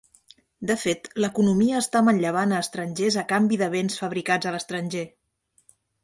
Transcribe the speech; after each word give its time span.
De 0.69 0.75
fet, 0.83 1.09
l'economia 1.25 1.81
està 1.81 1.99
manllevant 2.07 2.55
a 2.55 2.61
estrangers 2.65 3.17
a 3.23 3.25
canvi 3.33 3.59
de 3.63 3.67
béns 3.75 3.99
fabricats 4.05 4.49
a 4.49 4.55
l'estranger. 4.57 5.05